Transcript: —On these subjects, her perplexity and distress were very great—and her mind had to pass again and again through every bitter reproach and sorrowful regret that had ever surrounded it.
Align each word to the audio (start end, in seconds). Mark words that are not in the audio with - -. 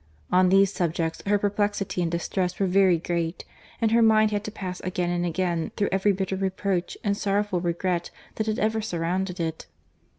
—On 0.31 0.49
these 0.49 0.73
subjects, 0.73 1.21
her 1.27 1.37
perplexity 1.37 2.01
and 2.01 2.09
distress 2.09 2.59
were 2.59 2.65
very 2.65 2.97
great—and 2.97 3.91
her 3.91 4.01
mind 4.01 4.31
had 4.31 4.43
to 4.45 4.51
pass 4.51 4.79
again 4.79 5.11
and 5.11 5.27
again 5.27 5.71
through 5.77 5.89
every 5.91 6.11
bitter 6.11 6.35
reproach 6.35 6.97
and 7.03 7.15
sorrowful 7.15 7.61
regret 7.61 8.09
that 8.37 8.47
had 8.47 8.57
ever 8.57 8.81
surrounded 8.81 9.39
it. 9.39 9.67